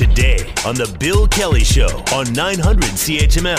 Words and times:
today 0.00 0.38
on 0.64 0.74
The 0.76 0.96
Bill 0.98 1.28
Kelly 1.28 1.62
Show 1.62 2.02
on 2.14 2.32
900 2.32 2.84
CHML. 2.84 3.58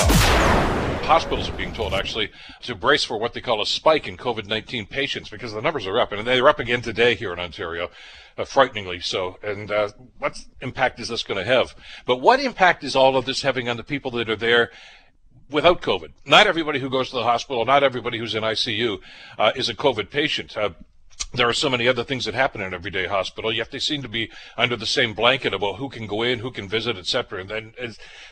Hospitals 1.03 1.47
are 1.47 1.55
being 1.55 1.71
told 1.71 1.93
actually 1.93 2.31
to 2.63 2.73
brace 2.73 3.03
for 3.03 3.19
what 3.19 3.33
they 3.33 3.41
call 3.41 3.61
a 3.61 3.65
spike 3.67 4.07
in 4.07 4.17
COVID 4.17 4.47
19 4.47 4.87
patients 4.87 5.29
because 5.29 5.53
the 5.53 5.61
numbers 5.61 5.85
are 5.85 5.99
up, 5.99 6.11
and 6.11 6.25
they're 6.25 6.49
up 6.49 6.59
again 6.59 6.81
today 6.81 7.13
here 7.13 7.31
in 7.31 7.37
Ontario. 7.37 7.91
Uh, 8.39 8.43
frighteningly 8.43 8.99
so. 8.99 9.37
And 9.43 9.69
uh, 9.69 9.89
what 10.17 10.35
impact 10.61 10.99
is 10.99 11.09
this 11.09 11.21
going 11.21 11.37
to 11.37 11.45
have? 11.45 11.75
But 12.07 12.21
what 12.21 12.39
impact 12.39 12.83
is 12.83 12.95
all 12.95 13.17
of 13.17 13.25
this 13.25 13.43
having 13.43 13.69
on 13.69 13.77
the 13.77 13.83
people 13.83 14.09
that 14.09 14.27
are 14.27 14.35
there 14.35 14.71
without 15.47 15.83
COVID? 15.83 16.13
Not 16.25 16.47
everybody 16.47 16.79
who 16.79 16.89
goes 16.89 17.11
to 17.11 17.17
the 17.17 17.23
hospital, 17.23 17.65
not 17.65 17.83
everybody 17.83 18.17
who's 18.17 18.33
in 18.33 18.41
ICU 18.41 18.97
uh, 19.37 19.51
is 19.55 19.69
a 19.69 19.75
COVID 19.75 20.09
patient. 20.09 20.57
There 21.33 21.47
are 21.47 21.53
so 21.53 21.69
many 21.69 21.87
other 21.87 22.03
things 22.03 22.25
that 22.25 22.33
happen 22.33 22.59
in 22.59 22.73
everyday 22.73 23.07
hospital, 23.07 23.53
yet 23.53 23.71
they 23.71 23.79
seem 23.79 24.01
to 24.01 24.09
be 24.09 24.29
under 24.57 24.75
the 24.75 24.85
same 24.85 25.13
blanket 25.13 25.53
about 25.53 25.77
who 25.77 25.87
can 25.87 26.05
go 26.05 26.23
in, 26.23 26.39
who 26.39 26.51
can 26.51 26.67
visit, 26.67 26.97
etc. 26.97 27.39
And 27.39 27.49
then 27.49 27.73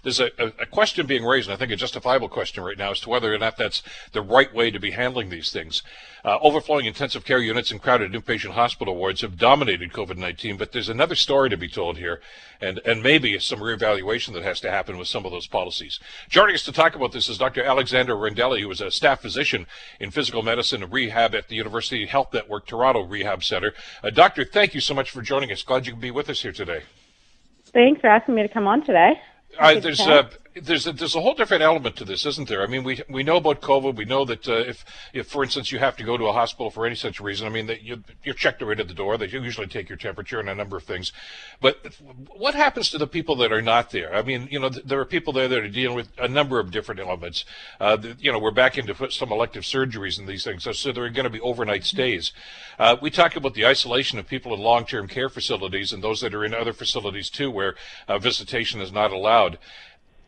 there's 0.03 0.19
a, 0.19 0.29
a, 0.37 0.65
question 0.65 1.07
being 1.07 1.23
raised, 1.23 1.47
and 1.47 1.53
I 1.53 1.57
think 1.57 1.71
a 1.71 1.77
justifiable 1.77 2.27
question 2.27 2.61
right 2.61 2.77
now, 2.77 2.91
as 2.91 2.99
to 3.01 3.09
whether 3.09 3.33
or 3.33 3.37
not 3.37 3.55
that's 3.55 3.83
the 4.11 4.21
right 4.21 4.53
way 4.53 4.69
to 4.69 4.79
be 4.79 4.91
handling 4.91 5.29
these 5.29 5.49
things. 5.49 5.81
Uh, 6.25 6.37
overflowing 6.41 6.85
intensive 6.85 7.23
care 7.23 7.39
units 7.39 7.71
and 7.71 7.81
crowded 7.81 8.11
inpatient 8.11 8.51
hospital 8.51 8.97
wards 8.97 9.21
have 9.21 9.37
dominated 9.37 9.93
COVID-19, 9.93 10.57
but 10.57 10.73
there's 10.73 10.89
another 10.89 11.15
story 11.15 11.49
to 11.49 11.55
be 11.55 11.69
told 11.69 11.97
here, 11.97 12.19
and, 12.59 12.79
and 12.79 13.01
maybe 13.01 13.39
some 13.39 13.59
reevaluation 13.59 14.33
that 14.33 14.43
has 14.43 14.59
to 14.59 14.69
happen 14.69 14.97
with 14.97 15.07
some 15.07 15.25
of 15.25 15.31
those 15.31 15.47
policies. 15.47 16.01
Joining 16.27 16.55
us 16.55 16.63
to 16.63 16.73
talk 16.73 16.95
about 16.95 17.13
this 17.13 17.29
is 17.29 17.37
Dr. 17.37 17.63
Alexander 17.63 18.15
Rendely, 18.15 18.59
who 18.59 18.71
is 18.71 18.81
a 18.81 18.91
staff 18.91 19.21
physician 19.21 19.65
in 20.01 20.11
physical 20.11 20.43
medicine 20.43 20.83
and 20.83 20.91
rehab 20.91 21.33
at 21.33 21.47
the 21.47 21.55
University 21.55 22.05
Health 22.05 22.33
Network 22.33 22.65
Toronto 22.65 22.88
Rehab 22.97 23.43
Center. 23.43 23.73
Uh, 24.03 24.09
doctor, 24.09 24.43
thank 24.43 24.73
you 24.73 24.81
so 24.81 24.93
much 24.93 25.11
for 25.11 25.21
joining 25.21 25.51
us. 25.51 25.63
Glad 25.63 25.85
you 25.85 25.93
could 25.93 26.01
be 26.01 26.11
with 26.11 26.29
us 26.29 26.41
here 26.41 26.51
today. 26.51 26.83
Thanks 27.73 28.01
for 28.01 28.07
asking 28.07 28.35
me 28.35 28.41
to 28.41 28.47
come 28.47 28.67
on 28.67 28.83
today. 28.83 29.21
Uh, 29.57 29.79
there's 29.79 29.99
uh, 30.01 30.29
there's 30.61 30.87
a, 30.87 30.93
there's 30.93 31.15
a 31.15 31.21
whole 31.21 31.33
different 31.33 31.63
element 31.63 31.95
to 31.97 32.05
this, 32.05 32.25
isn't 32.25 32.47
there? 32.47 32.61
I 32.61 32.67
mean, 32.67 32.83
we 32.83 33.01
we 33.09 33.23
know 33.23 33.37
about 33.37 33.61
COVID. 33.61 33.95
We 33.95 34.05
know 34.05 34.25
that 34.25 34.47
uh, 34.47 34.53
if 34.53 34.85
if 35.13 35.27
for 35.27 35.43
instance 35.43 35.71
you 35.71 35.79
have 35.79 35.95
to 35.97 36.03
go 36.03 36.17
to 36.17 36.25
a 36.25 36.33
hospital 36.33 36.69
for 36.69 36.85
any 36.85 36.95
such 36.95 37.19
reason, 37.19 37.47
I 37.47 37.49
mean 37.49 37.67
that 37.67 37.81
you 37.83 38.03
you're 38.23 38.35
checked 38.35 38.61
right 38.61 38.79
at 38.79 38.87
the 38.87 38.93
door. 38.93 39.17
They 39.17 39.27
usually 39.27 39.67
take 39.67 39.89
your 39.89 39.97
temperature 39.97 40.39
and 40.39 40.49
a 40.49 40.55
number 40.55 40.77
of 40.77 40.83
things. 40.83 41.11
But 41.61 41.95
what 42.35 42.55
happens 42.55 42.89
to 42.91 42.97
the 42.97 43.07
people 43.07 43.35
that 43.37 43.51
are 43.51 43.61
not 43.61 43.91
there? 43.91 44.13
I 44.13 44.21
mean, 44.21 44.47
you 44.51 44.59
know, 44.59 44.69
there 44.69 44.99
are 44.99 45.05
people 45.05 45.33
there 45.33 45.47
that 45.47 45.59
are 45.59 45.67
dealing 45.67 45.95
with 45.95 46.09
a 46.17 46.27
number 46.27 46.59
of 46.59 46.71
different 46.71 47.01
elements. 47.01 47.45
Uh, 47.79 47.97
you 48.19 48.31
know, 48.31 48.39
we're 48.39 48.51
back 48.51 48.77
into 48.77 49.11
some 49.11 49.31
elective 49.31 49.63
surgeries 49.63 50.19
and 50.19 50.27
these 50.27 50.43
things, 50.43 50.63
so, 50.63 50.71
so 50.71 50.91
there 50.91 51.03
are 51.03 51.09
going 51.09 51.25
to 51.25 51.29
be 51.29 51.39
overnight 51.41 51.83
stays. 51.83 52.31
Uh, 52.77 52.95
we 53.01 53.09
talk 53.09 53.35
about 53.35 53.53
the 53.53 53.65
isolation 53.65 54.19
of 54.19 54.27
people 54.27 54.53
in 54.53 54.59
long-term 54.59 55.07
care 55.07 55.29
facilities 55.29 55.91
and 55.91 56.03
those 56.03 56.21
that 56.21 56.33
are 56.33 56.45
in 56.45 56.53
other 56.53 56.73
facilities 56.73 57.29
too, 57.29 57.51
where 57.51 57.75
uh, 58.07 58.17
visitation 58.17 58.81
is 58.81 58.91
not 58.91 59.11
allowed. 59.11 59.57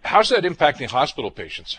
How's 0.03 0.29
that 0.29 0.43
impacting 0.43 0.89
hospital 0.89 1.31
patients? 1.31 1.77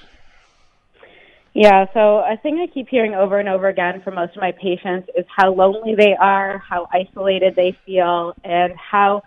Yeah, 1.54 1.84
so 1.92 2.18
a 2.18 2.38
thing 2.42 2.60
I 2.60 2.72
keep 2.72 2.88
hearing 2.88 3.14
over 3.14 3.38
and 3.38 3.48
over 3.48 3.68
again 3.68 4.00
from 4.00 4.14
most 4.14 4.34
of 4.34 4.40
my 4.40 4.52
patients 4.52 5.10
is 5.16 5.26
how 5.34 5.52
lonely 5.52 5.94
they 5.94 6.14
are, 6.18 6.58
how 6.58 6.88
isolated 6.92 7.54
they 7.56 7.76
feel, 7.84 8.34
and 8.42 8.72
how 8.74 9.22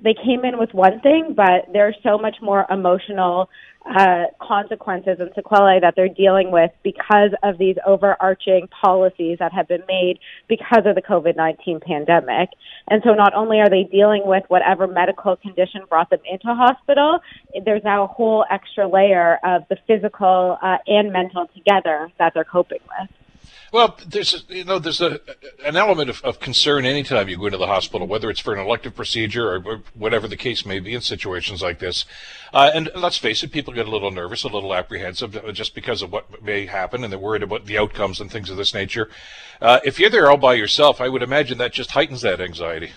they 0.00 0.14
came 0.14 0.44
in 0.44 0.58
with 0.58 0.74
one 0.74 1.00
thing, 1.00 1.34
but 1.36 1.72
there's 1.72 1.96
so 2.02 2.18
much 2.18 2.36
more 2.42 2.66
emotional 2.70 3.48
uh, 3.88 4.24
consequences 4.42 5.16
and 5.20 5.30
sequelae 5.34 5.78
that 5.80 5.94
they're 5.94 6.08
dealing 6.08 6.50
with 6.50 6.70
because 6.82 7.30
of 7.42 7.56
these 7.56 7.76
overarching 7.86 8.68
policies 8.82 9.38
that 9.38 9.52
have 9.52 9.68
been 9.68 9.82
made 9.86 10.18
because 10.48 10.82
of 10.84 10.96
the 10.96 11.02
COVID 11.02 11.36
19 11.36 11.80
pandemic. 11.80 12.50
And 12.88 13.00
so 13.04 13.14
not 13.14 13.32
only 13.34 13.60
are 13.60 13.70
they 13.70 13.84
dealing 13.84 14.22
with 14.24 14.42
whatever 14.48 14.86
medical 14.86 15.36
condition 15.36 15.82
brought 15.88 16.10
them 16.10 16.20
into 16.30 16.46
hospital, 16.48 17.20
there's 17.64 17.84
now 17.84 18.04
a 18.04 18.08
whole 18.08 18.44
extra 18.50 18.88
layer 18.88 19.38
of 19.44 19.62
the 19.70 19.76
physical 19.86 20.58
uh, 20.60 20.78
and 20.86 21.12
mental 21.12 21.46
together 21.54 22.10
that 22.18 22.34
they're 22.34 22.44
coping 22.44 22.80
with. 22.98 23.08
Well, 23.72 23.98
there's 24.06 24.44
you 24.48 24.64
know 24.64 24.78
there's 24.78 25.00
a 25.00 25.20
an 25.64 25.76
element 25.76 26.08
of, 26.08 26.22
of 26.22 26.38
concern 26.38 26.84
anytime 26.84 27.28
you 27.28 27.36
go 27.36 27.46
into 27.46 27.58
the 27.58 27.66
hospital, 27.66 28.06
whether 28.06 28.30
it's 28.30 28.40
for 28.40 28.54
an 28.54 28.60
elective 28.60 28.94
procedure 28.94 29.50
or, 29.50 29.62
or 29.64 29.82
whatever 29.94 30.28
the 30.28 30.36
case 30.36 30.64
may 30.64 30.78
be 30.78 30.94
in 30.94 31.00
situations 31.00 31.62
like 31.62 31.78
this. 31.78 32.04
Uh, 32.52 32.70
and 32.72 32.90
let's 32.94 33.18
face 33.18 33.42
it, 33.42 33.50
people 33.50 33.74
get 33.74 33.86
a 33.86 33.90
little 33.90 34.10
nervous, 34.10 34.44
a 34.44 34.48
little 34.48 34.72
apprehensive 34.72 35.36
uh, 35.36 35.52
just 35.52 35.74
because 35.74 36.00
of 36.00 36.12
what 36.12 36.42
may 36.42 36.66
happen, 36.66 37.02
and 37.02 37.12
they're 37.12 37.18
worried 37.18 37.42
about 37.42 37.66
the 37.66 37.76
outcomes 37.76 38.20
and 38.20 38.30
things 38.30 38.50
of 38.50 38.56
this 38.56 38.72
nature. 38.72 39.10
Uh, 39.60 39.80
if 39.84 39.98
you're 39.98 40.10
there 40.10 40.30
all 40.30 40.36
by 40.36 40.54
yourself, 40.54 41.00
I 41.00 41.08
would 41.08 41.22
imagine 41.22 41.58
that 41.58 41.72
just 41.72 41.90
heightens 41.90 42.22
that 42.22 42.40
anxiety. 42.40 42.92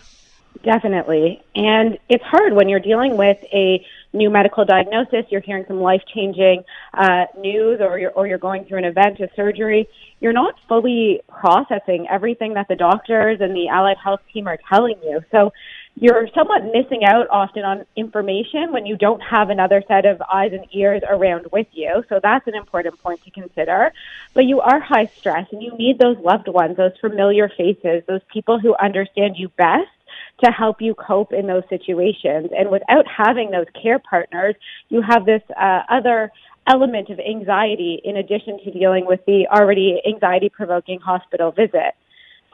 Definitely, 0.63 1.41
and 1.55 1.97
it's 2.09 2.23
hard 2.23 2.53
when 2.53 2.69
you're 2.69 2.79
dealing 2.79 3.17
with 3.17 3.37
a 3.53 3.85
new 4.13 4.29
medical 4.29 4.65
diagnosis, 4.65 5.25
you're 5.29 5.41
hearing 5.41 5.65
some 5.67 5.81
life 5.81 6.01
changing 6.13 6.63
uh, 6.93 7.25
news, 7.37 7.79
or 7.81 7.99
you're, 7.99 8.11
or 8.11 8.27
you're 8.27 8.37
going 8.37 8.65
through 8.65 8.79
an 8.79 8.85
event, 8.85 9.19
a 9.19 9.29
surgery, 9.35 9.87
you're 10.19 10.33
not 10.33 10.55
fully 10.67 11.21
processing 11.27 12.07
everything 12.09 12.53
that 12.55 12.67
the 12.67 12.75
doctors 12.75 13.39
and 13.41 13.55
the 13.55 13.67
allied 13.69 13.97
health 14.03 14.21
team 14.33 14.47
are 14.47 14.57
telling 14.69 14.95
you. 15.03 15.21
So 15.31 15.53
you're 15.95 16.27
somewhat 16.33 16.63
missing 16.65 17.03
out 17.03 17.27
often 17.29 17.63
on 17.63 17.85
information 17.95 18.71
when 18.71 18.85
you 18.85 18.95
don't 18.95 19.19
have 19.21 19.49
another 19.49 19.83
set 19.87 20.05
of 20.05 20.21
eyes 20.31 20.53
and 20.53 20.65
ears 20.71 21.01
around 21.07 21.47
with 21.51 21.67
you. 21.71 22.03
So 22.09 22.19
that's 22.21 22.47
an 22.47 22.55
important 22.55 23.01
point 23.01 23.23
to 23.25 23.31
consider. 23.31 23.91
But 24.33 24.45
you 24.45 24.61
are 24.61 24.79
high 24.79 25.07
stress 25.17 25.47
and 25.51 25.61
you 25.61 25.75
need 25.77 25.99
those 25.99 26.17
loved 26.17 26.47
ones, 26.47 26.77
those 26.77 26.97
familiar 27.01 27.49
faces, 27.49 28.03
those 28.07 28.21
people 28.31 28.59
who 28.59 28.75
understand 28.75 29.35
you 29.37 29.49
best 29.49 29.89
to 30.43 30.51
help 30.51 30.81
you 30.81 30.95
cope 30.95 31.33
in 31.33 31.47
those 31.47 31.63
situations. 31.69 32.49
And 32.57 32.69
without 32.71 33.05
having 33.07 33.51
those 33.51 33.67
care 33.81 33.99
partners, 33.99 34.55
you 34.89 35.01
have 35.01 35.25
this 35.25 35.41
uh, 35.59 35.81
other 35.89 36.31
element 36.69 37.09
of 37.09 37.19
anxiety 37.19 38.01
in 38.03 38.17
addition 38.17 38.59
to 38.63 38.71
dealing 38.71 39.05
with 39.05 39.19
the 39.25 39.47
already 39.51 40.01
anxiety 40.07 40.49
provoking 40.49 40.99
hospital 40.99 41.51
visit. 41.51 41.95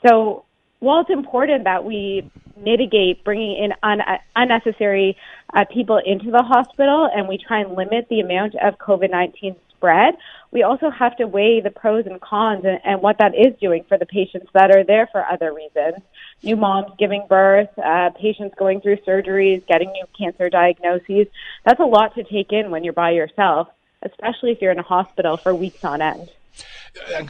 So 0.07 0.45
while 0.79 1.01
it's 1.01 1.09
important 1.09 1.63
that 1.65 1.83
we 1.83 2.29
mitigate 2.57 3.23
bringing 3.23 3.63
in 3.63 3.73
un- 3.83 4.01
unnecessary 4.35 5.17
uh, 5.53 5.65
people 5.73 5.99
into 6.03 6.31
the 6.31 6.43
hospital 6.43 7.09
and 7.13 7.27
we 7.27 7.37
try 7.37 7.59
and 7.61 7.75
limit 7.75 8.07
the 8.09 8.21
amount 8.21 8.55
of 8.55 8.77
COVID-19 8.77 9.55
spread, 9.71 10.15
we 10.51 10.63
also 10.63 10.89
have 10.89 11.17
to 11.17 11.25
weigh 11.27 11.59
the 11.61 11.69
pros 11.69 12.05
and 12.05 12.21
cons 12.21 12.63
and, 12.63 12.79
and 12.83 13.01
what 13.01 13.17
that 13.19 13.33
is 13.35 13.53
doing 13.59 13.83
for 13.87 13.97
the 13.97 14.05
patients 14.05 14.47
that 14.53 14.71
are 14.71 14.83
there 14.83 15.07
for 15.11 15.25
other 15.25 15.53
reasons. 15.53 16.01
New 16.43 16.55
moms 16.55 16.91
giving 16.97 17.25
birth, 17.27 17.69
uh, 17.77 18.09
patients 18.11 18.55
going 18.57 18.79
through 18.81 18.97
surgeries, 19.07 19.65
getting 19.67 19.91
new 19.91 20.05
cancer 20.17 20.49
diagnoses. 20.49 21.27
That's 21.65 21.79
a 21.79 21.85
lot 21.85 22.15
to 22.15 22.23
take 22.23 22.51
in 22.51 22.71
when 22.71 22.83
you're 22.83 22.93
by 22.93 23.11
yourself, 23.11 23.67
especially 24.05 24.51
if 24.51 24.61
you're 24.61 24.71
in 24.71 24.79
a 24.79 24.83
hospital 24.83 25.35
for 25.35 25.53
weeks 25.53 25.83
on 25.83 26.01
end. 26.01 26.29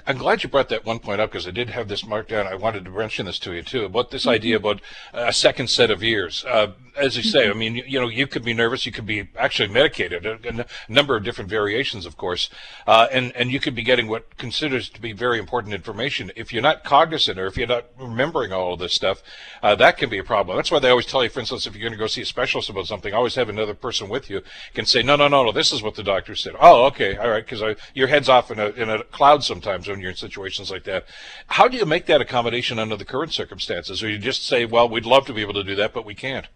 I'm 0.05 0.17
glad 0.17 0.43
you 0.43 0.49
brought 0.49 0.69
that 0.69 0.85
one 0.85 0.99
point 0.99 1.19
up 1.19 1.31
because 1.31 1.47
I 1.47 1.51
did 1.51 1.69
have 1.69 1.87
this 1.87 2.05
marked 2.05 2.29
down. 2.29 2.47
I 2.47 2.55
wanted 2.55 2.85
to 2.85 2.91
mention 2.91 3.25
this 3.25 3.39
to 3.39 3.53
you 3.53 3.63
too 3.63 3.85
about 3.85 4.11
this 4.11 4.27
idea 4.27 4.57
mm-hmm. 4.57 4.65
about 4.67 4.81
a 5.13 5.33
second 5.33 5.69
set 5.69 5.89
of 5.89 6.03
ears. 6.03 6.45
Uh, 6.45 6.73
as 6.97 7.17
you 7.17 7.23
say, 7.23 7.45
I 7.45 7.49
mm-hmm. 7.49 7.59
mean, 7.59 7.75
you, 7.75 7.83
you, 7.87 7.99
know, 7.99 8.07
you 8.07 8.27
could 8.27 8.43
be 8.43 8.53
nervous, 8.53 8.85
you 8.85 8.91
could 8.91 9.05
be 9.05 9.27
actually 9.37 9.69
medicated, 9.69 10.25
a, 10.25 10.39
a 10.47 10.65
number 10.87 11.15
of 11.15 11.23
different 11.23 11.49
variations, 11.49 12.05
of 12.05 12.17
course, 12.17 12.49
uh, 12.87 13.07
and 13.11 13.35
and 13.35 13.51
you 13.51 13.59
could 13.59 13.75
be 13.75 13.83
getting 13.83 14.07
what 14.07 14.37
considers 14.37 14.89
to 14.89 15.01
be 15.01 15.13
very 15.13 15.39
important 15.39 15.73
information. 15.73 16.31
If 16.35 16.53
you're 16.53 16.63
not 16.63 16.83
cognizant 16.83 17.39
or 17.39 17.47
if 17.47 17.57
you're 17.57 17.67
not 17.67 17.85
remembering 17.99 18.53
all 18.53 18.73
of 18.73 18.79
this 18.79 18.93
stuff, 18.93 19.21
uh, 19.61 19.75
that 19.75 19.97
can 19.97 20.09
be 20.09 20.19
a 20.19 20.23
problem. 20.23 20.57
That's 20.57 20.71
why 20.71 20.79
they 20.79 20.89
always 20.89 21.05
tell 21.05 21.23
you, 21.23 21.29
for 21.29 21.39
instance, 21.39 21.67
if 21.67 21.75
you're 21.75 21.81
going 21.81 21.97
to 21.97 21.97
go 21.97 22.07
see 22.07 22.21
a 22.21 22.25
specialist 22.25 22.69
about 22.69 22.87
something, 22.87 23.13
always 23.13 23.35
have 23.35 23.49
another 23.49 23.73
person 23.73 24.09
with 24.09 24.29
you 24.29 24.41
can 24.73 24.85
say, 24.85 25.01
no, 25.03 25.15
no, 25.15 25.27
no, 25.27 25.43
no, 25.43 25.51
this 25.51 25.73
is 25.73 25.81
what 25.81 25.95
the 25.95 26.03
doctor 26.03 26.35
said. 26.35 26.55
Oh, 26.59 26.85
okay, 26.85 27.17
all 27.17 27.29
right, 27.29 27.45
because 27.45 27.77
your 27.93 28.07
head's 28.07 28.29
off 28.29 28.51
in 28.51 28.59
a 28.59 28.69
in 28.69 28.89
a 28.89 29.03
cloud 29.05 29.43
sometimes 29.55 29.87
when 29.87 30.01
you're 30.01 30.09
in 30.09 30.17
situations 30.17 30.69
like 30.69 30.83
that. 30.83 31.05
How 31.47 31.69
do 31.69 31.77
you 31.77 31.85
make 31.85 32.07
that 32.07 32.19
accommodation 32.19 32.77
under 32.77 32.97
the 32.97 33.05
current 33.05 33.31
circumstances, 33.31 34.03
or 34.03 34.09
you 34.09 34.17
just 34.17 34.45
say, 34.45 34.65
well, 34.65 34.89
we'd 34.89 35.05
love 35.05 35.25
to 35.27 35.33
be 35.33 35.41
able 35.41 35.53
to 35.53 35.63
do 35.63 35.75
that, 35.75 35.93
but 35.93 36.05
we 36.05 36.13
can't? 36.13 36.47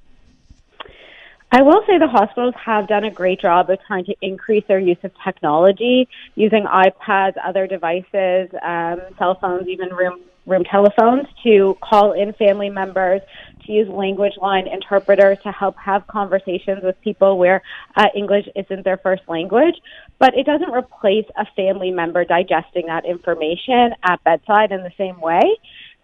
I 1.52 1.62
will 1.62 1.82
say 1.88 1.98
the 1.98 2.08
hospitals 2.08 2.54
have 2.64 2.88
done 2.88 3.06
a 3.06 3.12
great 3.12 3.40
job 3.40 3.70
of 3.70 3.80
trying 3.88 4.06
to 4.06 4.16
increase 4.22 4.66
their 4.68 4.80
use 4.80 4.98
of 5.04 5.12
technology, 5.24 6.10
using 6.36 6.66
iPads, 6.66 7.36
other 7.44 7.66
devices, 7.68 8.50
um, 8.62 9.00
cell 9.18 9.38
phones, 9.40 9.68
even 9.68 9.90
room 9.90 10.20
room 10.46 10.64
telephones 10.64 11.28
to 11.44 11.78
call 11.82 12.12
in 12.14 12.34
family 12.34 12.70
members, 12.70 13.22
use 13.70 13.88
language 13.88 14.34
line 14.42 14.68
interpreters 14.68 15.38
to 15.44 15.52
help 15.52 15.78
have 15.78 16.06
conversations 16.08 16.84
with 16.84 17.00
people 17.02 17.38
where 17.38 17.62
uh, 17.96 18.08
English 18.16 18.48
isn't 18.56 18.84
their 18.84 18.98
first 18.98 19.24
language. 19.28 19.76
But 20.18 20.36
it 20.36 20.46
doesn't 20.46 20.72
replace 20.72 21.26
a 21.38 21.46
family 21.56 21.92
member 21.92 22.26
digesting 22.26 22.88
that 22.88 23.06
information 23.06 23.94
at 24.04 24.24
bedside 24.24 24.72
in 24.72 24.84
the 24.84 24.92
same 24.98 25.20
way. 25.22 25.42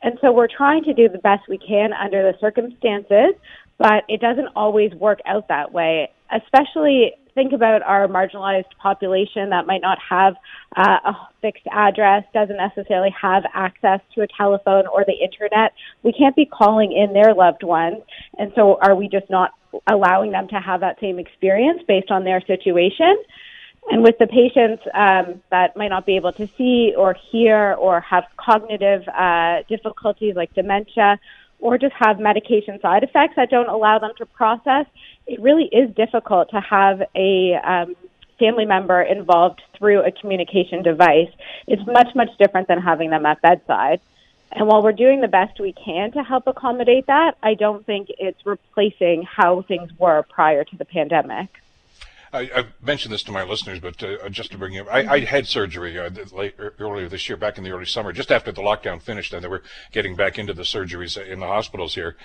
And 0.02 0.20
so 0.22 0.32
we're 0.32 0.48
trying 0.48 0.84
to 0.84 0.94
do 0.94 1.10
the 1.10 1.18
best 1.18 1.48
we 1.50 1.58
can 1.58 1.92
under 1.94 2.32
the 2.32 2.38
circumstances 2.40 3.34
but 3.78 4.04
it 4.08 4.22
doesn't 4.22 4.50
always 4.56 4.94
work 4.94 5.20
out 5.26 5.48
that 5.50 5.72
way, 5.72 6.12
especially 6.32 7.14
think 7.36 7.52
about 7.54 7.84
our 7.84 8.08
marginalized 8.08 8.72
population 8.82 9.50
that 9.50 9.68
might 9.68 9.82
not 9.82 10.00
have 10.10 10.36
uh, 10.76 10.98
a 11.06 11.14
fixed 11.42 11.68
address, 11.72 12.24
doesn't 12.34 12.58
necessarily 12.58 13.14
have 13.22 13.44
access 13.54 14.00
to 14.16 14.22
a 14.22 14.28
telephone 14.28 14.88
or 14.88 15.04
the 15.06 15.14
internet. 15.14 15.74
We 16.02 16.14
can't 16.14 16.36
be 16.36 16.46
calling 16.46 16.94
in 16.94 17.14
their 17.14 17.36
loved 17.36 17.62
ones. 17.62 18.02
And 18.40 18.52
so 18.56 18.80
are 18.82 18.96
we 18.96 19.10
just 19.10 19.30
not 19.30 19.52
allowing 19.86 20.32
them 20.32 20.48
to 20.48 20.56
have 20.56 20.80
that 20.80 21.00
same 21.02 21.20
experience 21.20 21.82
based 21.88 22.10
on 22.10 22.24
their 22.24 22.42
situation. 22.42 23.16
And 23.92 24.02
with 24.02 24.18
the 24.18 24.26
patients 24.26 24.82
um, 24.96 25.44
that 25.52 25.78
might 25.78 25.90
not 25.90 26.06
be 26.06 26.16
able 26.16 26.32
to 26.34 26.50
see 26.58 26.94
or 26.98 27.16
hear 27.32 27.74
or 27.74 28.00
have 28.00 28.24
cognitive 28.38 29.08
uh, 29.08 29.58
difficulties 29.70 30.36
like 30.36 30.54
dementia 30.56 31.20
or 31.60 31.78
just 31.78 31.94
have 31.94 32.20
medication 32.20 32.80
side 32.80 33.04
effects 33.04 33.36
that 33.36 33.50
don't 33.50 33.70
allow 33.70 34.00
them 34.00 34.12
to 34.18 34.26
process, 34.26 34.86
it 35.28 35.40
really 35.42 35.66
is 35.66 35.94
difficult 35.96 36.50
to 36.50 36.62
have 36.62 37.02
a 37.16 37.56
um, 37.56 37.96
family 38.40 38.66
member 38.66 39.02
involved 39.02 39.62
through 39.78 40.02
a 40.04 40.12
communication 40.12 40.84
device. 40.84 41.32
It's 41.68 41.86
much, 41.86 42.14
much 42.16 42.30
different 42.38 42.68
than 42.68 42.82
having 42.82 43.10
them 43.10 43.26
at 43.26 43.42
bedside. 43.42 44.02
And 44.52 44.68
while 44.68 44.84
we're 44.84 44.94
doing 44.94 45.22
the 45.22 45.28
best 45.28 45.60
we 45.60 45.74
can 45.74 46.12
to 46.14 46.24
help 46.24 46.48
accommodate 46.48 47.08
that, 47.08 47.38
I 47.42 47.56
don't 47.56 47.86
think 47.86 48.10
it's 48.20 48.46
replacing 48.46 49.24
how 49.24 49.64
things 49.64 49.92
were 49.98 50.24
prior 50.24 50.64
to 50.64 50.76
the 50.78 50.86
pandemic. 50.86 51.50
I, 52.34 52.46
have 52.56 52.68
mentioned 52.82 53.14
this 53.14 53.24
to 53.24 53.32
my 53.32 53.44
listeners, 53.44 53.80
but 53.80 54.02
uh, 54.04 54.30
just 54.30 54.52
to 54.52 54.58
bring 54.58 54.74
you, 54.74 54.88
I, 54.90 55.14
I 55.14 55.20
had 55.22 55.48
surgery 55.48 55.98
uh, 56.00 56.10
late, 56.34 56.56
earlier 56.80 57.08
this 57.08 57.28
year, 57.30 57.38
back 57.38 57.58
in 57.58 57.64
the 57.64 57.72
early 57.72 57.86
summer, 57.86 58.12
just 58.12 58.32
after 58.32 58.52
the 58.52 58.62
lockdown 58.62 59.02
finished, 59.02 59.34
and 59.34 59.44
they 59.44 59.48
were 59.48 59.64
getting 59.92 60.16
back 60.16 60.38
into 60.38 60.54
the 60.54 60.64
surgeries 60.64 61.18
in 61.24 61.40
the 61.40 61.48
hospitals 61.48 61.96
here. 61.96 62.16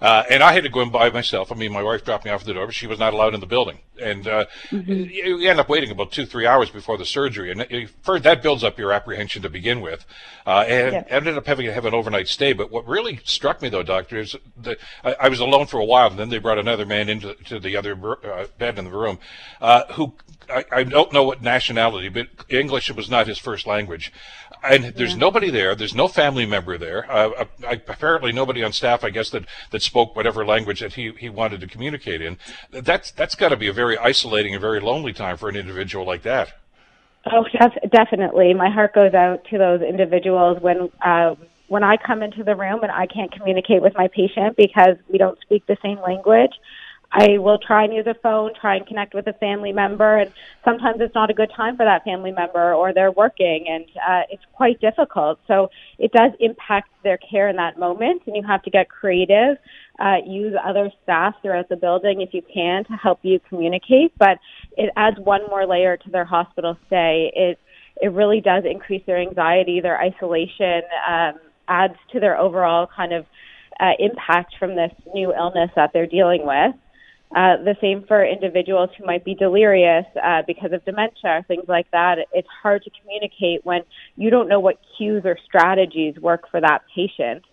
Uh, 0.00 0.24
and 0.30 0.42
I 0.42 0.52
had 0.52 0.64
to 0.64 0.68
go 0.68 0.82
in 0.82 0.90
by 0.90 1.10
myself. 1.10 1.50
I 1.50 1.54
mean, 1.54 1.72
my 1.72 1.82
wife 1.82 2.04
dropped 2.04 2.24
me 2.24 2.30
off 2.30 2.40
at 2.40 2.46
the 2.46 2.54
door, 2.54 2.66
but 2.66 2.74
she 2.74 2.86
was 2.86 2.98
not 2.98 3.14
allowed 3.14 3.34
in 3.34 3.40
the 3.40 3.46
building. 3.46 3.78
And 4.00 4.28
uh, 4.28 4.44
mm-hmm. 4.68 4.92
you, 4.92 5.48
end 5.48 5.58
up 5.58 5.70
waiting 5.70 5.90
about 5.90 6.12
two, 6.12 6.26
three 6.26 6.46
hours 6.46 6.68
before 6.68 6.98
the 6.98 7.06
surgery. 7.06 7.50
And 7.50 7.88
first, 8.02 8.24
that 8.24 8.42
builds 8.42 8.62
up 8.62 8.78
your 8.78 8.92
apprehension 8.92 9.40
to 9.42 9.48
begin 9.48 9.80
with. 9.80 10.04
Uh, 10.46 10.64
and 10.68 10.92
yeah. 10.92 11.04
ended 11.08 11.38
up 11.38 11.46
having 11.46 11.64
to 11.66 11.72
have 11.72 11.86
an 11.86 11.94
overnight 11.94 12.28
stay. 12.28 12.52
But 12.52 12.70
what 12.70 12.86
really 12.86 13.20
struck 13.24 13.62
me, 13.62 13.70
though, 13.70 13.82
doctor, 13.82 14.18
is 14.18 14.36
that 14.58 14.76
I, 15.02 15.14
I 15.20 15.28
was 15.30 15.40
alone 15.40 15.66
for 15.66 15.80
a 15.80 15.84
while, 15.84 16.10
and 16.10 16.18
then 16.18 16.28
they 16.28 16.38
brought 16.38 16.58
another 16.58 16.84
man 16.84 17.08
into 17.08 17.34
to 17.46 17.58
the 17.58 17.76
other 17.76 17.96
uh, 18.22 18.46
bed 18.58 18.78
in 18.78 18.84
the 18.84 18.90
room 18.90 19.18
uh, 19.60 19.84
who 19.92 20.14
I, 20.48 20.64
I, 20.70 20.82
don't 20.84 21.12
know 21.12 21.24
what 21.24 21.42
nationality, 21.42 22.08
but 22.08 22.28
English 22.48 22.90
was 22.92 23.10
not 23.10 23.26
his 23.26 23.38
first 23.38 23.66
language. 23.66 24.12
And 24.62 24.84
there's 24.84 25.12
yeah. 25.12 25.18
nobody 25.18 25.50
there. 25.50 25.74
There's 25.74 25.94
no 25.94 26.08
family 26.08 26.46
member 26.46 26.78
there. 26.78 27.10
Uh, 27.10 27.30
uh 27.30 27.44
apparently, 27.88 28.32
nobody 28.32 28.62
on 28.62 28.72
staff, 28.72 29.04
I 29.04 29.10
guess, 29.10 29.30
that, 29.30 29.44
that 29.70 29.82
spoke 29.82 30.14
whatever 30.14 30.44
language 30.44 30.80
that 30.80 30.94
he, 30.94 31.12
he 31.18 31.28
wanted 31.28 31.60
to 31.60 31.66
communicate 31.66 32.22
in. 32.22 32.38
That's 32.70 33.10
that's 33.10 33.34
got 33.34 33.50
to 33.50 33.56
be 33.56 33.68
a 33.68 33.72
very 33.72 33.98
isolating 33.98 34.54
and 34.54 34.60
very 34.60 34.80
lonely 34.80 35.12
time 35.12 35.36
for 35.36 35.48
an 35.48 35.56
individual 35.56 36.04
like 36.04 36.22
that. 36.22 36.52
Oh, 37.30 37.44
def- 37.44 37.90
definitely. 37.90 38.54
My 38.54 38.70
heart 38.70 38.94
goes 38.94 39.14
out 39.14 39.44
to 39.50 39.58
those 39.58 39.82
individuals 39.82 40.60
when 40.60 40.90
uh, 41.04 41.34
when 41.68 41.82
I 41.82 41.96
come 41.96 42.22
into 42.22 42.44
the 42.44 42.54
room 42.54 42.82
and 42.82 42.92
I 42.92 43.06
can't 43.06 43.32
communicate 43.32 43.82
with 43.82 43.94
my 43.96 44.08
patient 44.08 44.56
because 44.56 44.96
we 45.08 45.18
don't 45.18 45.38
speak 45.40 45.66
the 45.66 45.76
same 45.82 46.00
language. 46.00 46.52
I 47.16 47.38
will 47.38 47.58
try 47.58 47.84
and 47.84 47.94
use 47.94 48.06
a 48.06 48.14
phone, 48.22 48.52
try 48.60 48.76
and 48.76 48.86
connect 48.86 49.14
with 49.14 49.26
a 49.26 49.32
family 49.34 49.72
member, 49.72 50.18
and 50.18 50.30
sometimes 50.66 51.00
it's 51.00 51.14
not 51.14 51.30
a 51.30 51.34
good 51.34 51.50
time 51.56 51.74
for 51.76 51.86
that 51.86 52.04
family 52.04 52.30
member 52.30 52.74
or 52.74 52.92
they're 52.92 53.10
working, 53.10 53.64
and 53.68 53.84
uh, 53.96 54.22
it's 54.30 54.42
quite 54.52 54.78
difficult. 54.82 55.38
So 55.48 55.70
it 55.98 56.12
does 56.12 56.32
impact 56.40 56.90
their 57.02 57.16
care 57.18 57.48
in 57.48 57.56
that 57.56 57.78
moment, 57.78 58.22
and 58.26 58.36
you 58.36 58.42
have 58.46 58.62
to 58.64 58.70
get 58.70 58.90
creative. 58.90 59.56
Uh, 59.98 60.16
use 60.26 60.54
other 60.62 60.90
staff 61.02 61.34
throughout 61.40 61.70
the 61.70 61.76
building 61.76 62.20
if 62.20 62.34
you 62.34 62.42
can 62.52 62.84
to 62.84 62.92
help 62.92 63.18
you 63.22 63.40
communicate, 63.48 64.12
but 64.18 64.36
it 64.76 64.90
adds 64.94 65.16
one 65.18 65.40
more 65.48 65.66
layer 65.66 65.96
to 65.96 66.10
their 66.10 66.26
hospital 66.26 66.76
stay. 66.86 67.32
It 67.34 67.58
it 68.02 68.12
really 68.12 68.42
does 68.42 68.64
increase 68.70 69.02
their 69.06 69.16
anxiety, 69.16 69.80
their 69.80 69.98
isolation, 69.98 70.82
um, 71.08 71.40
adds 71.66 71.94
to 72.12 72.20
their 72.20 72.36
overall 72.36 72.86
kind 72.94 73.14
of 73.14 73.24
uh, 73.80 73.92
impact 73.98 74.54
from 74.58 74.76
this 74.76 74.92
new 75.14 75.32
illness 75.32 75.70
that 75.76 75.92
they're 75.94 76.06
dealing 76.06 76.46
with. 76.46 76.74
Uh, 77.34 77.56
the 77.64 77.76
same 77.80 78.04
for 78.06 78.24
individuals 78.24 78.88
who 78.96 79.04
might 79.04 79.24
be 79.24 79.34
delirious 79.34 80.06
uh, 80.22 80.42
because 80.46 80.72
of 80.72 80.84
dementia, 80.84 81.44
things 81.48 81.64
like 81.66 81.90
that. 81.90 82.18
It's 82.32 82.48
hard 82.62 82.84
to 82.84 82.90
communicate 83.00 83.66
when 83.66 83.82
you 84.16 84.30
don't 84.30 84.48
know 84.48 84.60
what 84.60 84.78
cues 84.96 85.22
or 85.24 85.36
strategies 85.44 86.16
work 86.18 86.48
for 86.50 86.60
that 86.60 86.82
patient. 86.94 87.44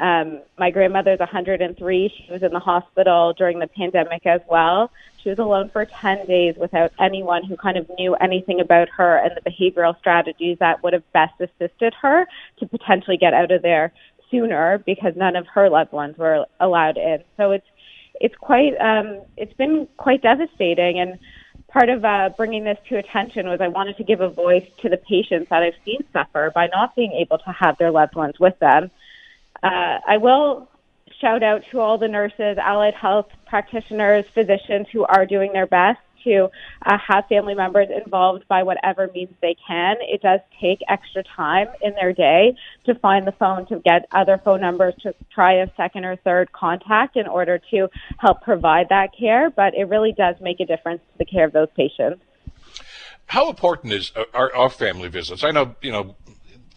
Um, 0.00 0.40
my 0.58 0.70
grandmother's 0.70 1.18
103. 1.18 2.08
She 2.16 2.32
was 2.32 2.42
in 2.42 2.52
the 2.52 2.60
hospital 2.60 3.32
during 3.32 3.58
the 3.58 3.66
pandemic 3.66 4.24
as 4.26 4.40
well. 4.48 4.90
She 5.22 5.28
was 5.28 5.38
alone 5.38 5.70
for 5.70 5.84
10 5.84 6.26
days 6.26 6.54
without 6.56 6.92
anyone 6.98 7.44
who 7.44 7.56
kind 7.56 7.76
of 7.76 7.90
knew 7.98 8.14
anything 8.14 8.60
about 8.60 8.88
her 8.90 9.18
and 9.18 9.32
the 9.36 9.50
behavioral 9.50 9.98
strategies 9.98 10.58
that 10.60 10.82
would 10.82 10.92
have 10.92 11.12
best 11.12 11.34
assisted 11.40 11.94
her 12.00 12.26
to 12.60 12.66
potentially 12.66 13.16
get 13.16 13.34
out 13.34 13.50
of 13.50 13.62
there 13.62 13.92
sooner 14.30 14.78
because 14.78 15.14
none 15.16 15.36
of 15.36 15.46
her 15.48 15.68
loved 15.68 15.92
ones 15.92 16.16
were 16.16 16.46
allowed 16.60 16.96
in. 16.96 17.22
So 17.36 17.50
it's 17.50 17.66
it's 18.20 18.34
quite 18.36 18.76
um, 18.78 19.22
it's 19.36 19.52
been 19.54 19.88
quite 19.96 20.22
devastating 20.22 20.98
and 20.98 21.18
part 21.68 21.88
of 21.88 22.04
uh, 22.04 22.30
bringing 22.36 22.64
this 22.64 22.78
to 22.88 22.96
attention 22.96 23.46
was 23.46 23.60
I 23.60 23.68
wanted 23.68 23.96
to 23.98 24.04
give 24.04 24.20
a 24.20 24.28
voice 24.28 24.66
to 24.82 24.88
the 24.88 24.96
patients 24.96 25.50
that 25.50 25.62
I've 25.62 25.74
seen 25.84 26.02
suffer 26.12 26.50
by 26.54 26.68
not 26.68 26.96
being 26.96 27.12
able 27.12 27.38
to 27.38 27.52
have 27.52 27.76
their 27.78 27.90
loved 27.90 28.14
ones 28.14 28.40
with 28.40 28.58
them. 28.58 28.90
Uh, 29.62 29.98
I 30.06 30.16
will 30.16 30.68
shout 31.20 31.42
out 31.42 31.62
to 31.70 31.80
all 31.80 31.98
the 31.98 32.08
nurses, 32.08 32.56
allied 32.58 32.94
health 32.94 33.28
practitioners, 33.46 34.24
physicians 34.32 34.86
who 34.92 35.04
are 35.04 35.26
doing 35.26 35.52
their 35.52 35.66
best 35.66 36.00
to 36.24 36.48
uh, 36.86 36.98
have 37.06 37.26
family 37.28 37.54
members 37.54 37.88
involved 38.04 38.46
by 38.48 38.62
whatever 38.62 39.10
means 39.14 39.34
they 39.40 39.56
can. 39.66 39.96
It 40.00 40.22
does 40.22 40.40
take 40.60 40.80
extra 40.88 41.22
time 41.36 41.68
in 41.82 41.94
their 41.94 42.12
day 42.12 42.56
to 42.86 42.94
find 42.96 43.26
the 43.26 43.32
phone, 43.32 43.66
to 43.66 43.80
get 43.80 44.06
other 44.12 44.40
phone 44.44 44.60
numbers, 44.60 44.94
to 45.02 45.14
try 45.32 45.54
a 45.54 45.66
second 45.76 46.04
or 46.04 46.16
third 46.16 46.52
contact 46.52 47.16
in 47.16 47.26
order 47.26 47.60
to 47.70 47.88
help 48.18 48.42
provide 48.42 48.88
that 48.90 49.10
care, 49.18 49.50
but 49.50 49.74
it 49.74 49.84
really 49.84 50.12
does 50.12 50.36
make 50.40 50.60
a 50.60 50.66
difference 50.66 51.00
to 51.12 51.18
the 51.18 51.24
care 51.24 51.44
of 51.44 51.52
those 51.52 51.68
patients 51.76 52.22
how 53.28 53.50
important 53.50 53.92
is 53.92 54.10
uh, 54.16 54.24
our, 54.34 54.54
our 54.54 54.70
family 54.70 55.08
visits? 55.08 55.44
I 55.44 55.50
know, 55.50 55.76
you 55.82 55.92
know, 55.92 56.16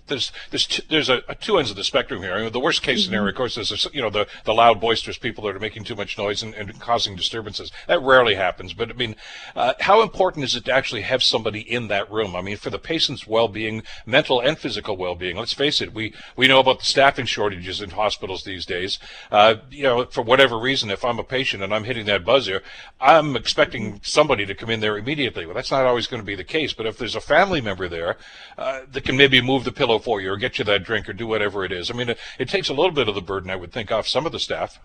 there's 0.07 0.31
there's 0.49 0.67
two, 0.67 0.81
there's 0.89 1.09
a, 1.09 1.21
a, 1.27 1.35
two 1.35 1.57
ends 1.57 1.71
of 1.71 1.77
the 1.77 1.83
spectrum 1.83 2.21
here. 2.21 2.33
I 2.33 2.41
mean, 2.41 2.51
the 2.51 2.59
worst 2.59 2.81
case 2.81 3.01
mm-hmm. 3.01 3.05
scenario, 3.05 3.29
of 3.29 3.35
course, 3.35 3.57
is 3.57 3.87
you 3.93 4.01
know 4.01 4.09
the 4.09 4.27
the 4.45 4.53
loud, 4.53 4.79
boisterous 4.79 5.17
people 5.17 5.43
that 5.45 5.55
are 5.55 5.59
making 5.59 5.83
too 5.83 5.95
much 5.95 6.17
noise 6.17 6.43
and, 6.43 6.53
and 6.53 6.79
causing 6.79 7.15
disturbances. 7.15 7.71
That 7.87 8.01
rarely 8.01 8.35
happens. 8.35 8.73
But 8.73 8.89
I 8.89 8.93
mean, 8.93 9.15
uh, 9.55 9.73
how 9.79 10.01
important 10.01 10.45
is 10.45 10.55
it 10.55 10.65
to 10.65 10.73
actually 10.73 11.01
have 11.01 11.23
somebody 11.23 11.59
in 11.59 11.87
that 11.87 12.11
room? 12.11 12.35
I 12.35 12.41
mean, 12.41 12.57
for 12.57 12.69
the 12.69 12.79
patient's 12.79 13.27
well-being, 13.27 13.83
mental 14.05 14.39
and 14.39 14.57
physical 14.57 14.97
well-being. 14.97 15.37
Let's 15.37 15.53
face 15.53 15.81
it, 15.81 15.93
we 15.93 16.13
we 16.35 16.47
know 16.47 16.59
about 16.59 16.79
the 16.79 16.85
staffing 16.85 17.25
shortages 17.25 17.81
in 17.81 17.91
hospitals 17.91 18.43
these 18.43 18.65
days. 18.65 18.99
Uh, 19.31 19.55
you 19.69 19.83
know, 19.83 20.05
for 20.05 20.21
whatever 20.21 20.57
reason, 20.57 20.89
if 20.89 21.05
I'm 21.05 21.19
a 21.19 21.23
patient 21.23 21.63
and 21.63 21.73
I'm 21.73 21.83
hitting 21.83 22.05
that 22.07 22.25
buzzer, 22.25 22.61
I'm 22.99 23.35
expecting 23.35 23.99
somebody 24.03 24.45
to 24.45 24.55
come 24.55 24.69
in 24.69 24.79
there 24.79 24.97
immediately. 24.97 25.45
Well, 25.45 25.55
that's 25.55 25.71
not 25.71 25.85
always 25.85 26.07
going 26.07 26.21
to 26.21 26.25
be 26.25 26.35
the 26.35 26.43
case. 26.43 26.73
But 26.73 26.85
if 26.85 26.97
there's 26.97 27.15
a 27.15 27.21
family 27.21 27.61
member 27.61 27.87
there 27.87 28.17
uh, 28.57 28.81
that 28.91 29.03
can 29.03 29.17
maybe 29.17 29.41
move 29.41 29.63
the 29.63 29.71
pillow 29.71 29.90
for 29.99 30.21
you 30.21 30.31
or 30.31 30.37
get 30.37 30.59
you 30.59 30.65
that 30.65 30.83
drink 30.83 31.07
or 31.09 31.13
do 31.13 31.27
whatever 31.27 31.63
it 31.65 31.71
is. 31.71 31.89
I 31.89 31.93
mean, 31.93 32.09
it, 32.09 32.17
it 32.39 32.49
takes 32.49 32.69
a 32.69 32.73
little 32.73 32.91
bit 32.91 33.07
of 33.07 33.15
the 33.15 33.21
burden, 33.21 33.49
I 33.49 33.55
would 33.55 33.71
think, 33.71 33.91
off 33.91 34.07
some 34.07 34.25
of 34.25 34.31
the 34.31 34.39
staff. 34.39 34.79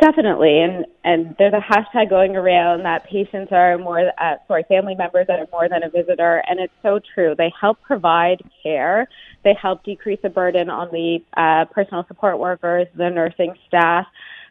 Definitely, 0.00 0.60
and 0.60 0.86
and 1.04 1.36
there's 1.38 1.54
a 1.54 1.60
hashtag 1.60 2.10
going 2.10 2.34
around 2.34 2.82
that 2.82 3.04
patients 3.08 3.52
are 3.52 3.78
more, 3.78 4.10
uh, 4.18 4.34
sorry, 4.48 4.64
family 4.64 4.96
members 4.96 5.28
that 5.28 5.38
are 5.38 5.46
more 5.52 5.68
than 5.68 5.84
a 5.84 5.88
visitor, 5.88 6.42
and 6.48 6.58
it's 6.58 6.72
so 6.82 6.98
true. 7.14 7.36
They 7.38 7.52
help 7.60 7.80
provide 7.80 8.42
care. 8.60 9.08
They 9.44 9.54
help 9.54 9.84
decrease 9.84 10.18
the 10.20 10.30
burden 10.30 10.68
on 10.68 10.88
the 10.90 11.22
uh, 11.36 11.66
personal 11.66 12.04
support 12.08 12.40
workers, 12.40 12.88
the 12.96 13.08
nursing 13.08 13.54
staff, 13.68 14.06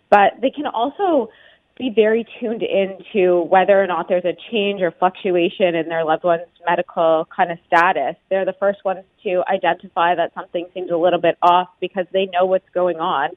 but 0.10 0.40
they 0.42 0.50
can 0.50 0.66
also 0.66 1.30
be 1.78 1.92
very 1.94 2.26
tuned 2.40 2.62
into 2.62 3.42
whether 3.42 3.82
or 3.82 3.88
not 3.88 4.08
there's 4.08 4.26
a 4.26 4.38
change 4.52 4.82
or 4.82 4.92
fluctuation 4.92 5.74
in 5.76 5.90
their 5.90 6.06
loved 6.06 6.24
one's 6.24 6.44
medical 6.68 7.28
kind 7.36 7.52
of 7.52 7.58
status. 7.66 8.16
They're 8.30 8.46
the 8.46 8.56
first 8.60 8.86
ones 8.86 9.04
to 9.24 9.44
identify 9.52 10.16
that 10.16 10.34
something 10.36 10.68
seems 10.74 10.92
a 10.92 10.98
little 10.98 11.20
bit 11.20 11.38
off 11.42 11.70
because 11.82 12.06
they 12.14 12.28
know 12.28 12.46
what's 12.46 12.70
going 12.74 12.98
on, 12.98 13.30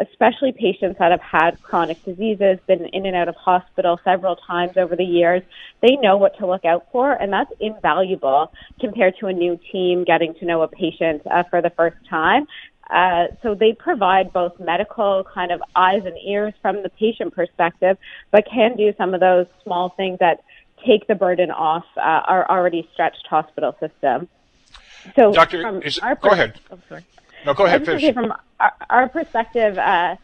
especially 0.00 0.52
patients 0.52 0.98
that 0.98 1.10
have 1.10 1.20
had 1.20 1.62
chronic 1.62 2.02
diseases, 2.04 2.58
been 2.66 2.86
in 2.86 3.06
and 3.06 3.14
out 3.14 3.28
of 3.28 3.36
hospital 3.36 4.00
several 4.02 4.36
times 4.36 4.76
over 4.76 4.96
the 4.96 5.04
years. 5.04 5.42
They 5.82 5.96
know 5.96 6.16
what 6.16 6.38
to 6.38 6.46
look 6.46 6.64
out 6.64 6.86
for, 6.90 7.12
and 7.12 7.32
that's 7.32 7.52
invaluable 7.60 8.52
compared 8.80 9.16
to 9.20 9.26
a 9.26 9.32
new 9.32 9.58
team 9.70 10.04
getting 10.04 10.34
to 10.34 10.44
know 10.44 10.62
a 10.62 10.68
patient 10.68 11.22
uh, 11.26 11.44
for 11.44 11.60
the 11.60 11.70
first 11.70 11.96
time. 12.08 12.46
Uh, 12.88 13.26
so 13.42 13.54
they 13.54 13.72
provide 13.72 14.32
both 14.32 14.58
medical 14.58 15.24
kind 15.32 15.52
of 15.52 15.62
eyes 15.76 16.04
and 16.04 16.16
ears 16.26 16.52
from 16.60 16.82
the 16.82 16.88
patient 16.88 17.34
perspective, 17.34 17.96
but 18.32 18.44
can 18.52 18.76
do 18.76 18.92
some 18.98 19.14
of 19.14 19.20
those 19.20 19.46
small 19.62 19.90
things 19.90 20.18
that 20.18 20.42
take 20.84 21.06
the 21.06 21.14
burden 21.14 21.50
off 21.50 21.84
uh, 21.96 22.00
our 22.00 22.50
already 22.50 22.88
stretched 22.92 23.26
hospital 23.28 23.76
system. 23.78 24.28
So, 25.14 25.32
Doctor, 25.32 25.80
is, 25.80 25.98
go 26.20 26.30
ahead. 26.30 26.58
Oh. 26.70 26.78
No, 27.44 27.54
go 27.54 27.66
ahead. 27.66 27.84
Finish. 27.84 28.14
From 28.14 28.32
our, 28.58 28.72
our 28.88 29.08
perspective, 29.08 29.78
uh, 29.78 30.16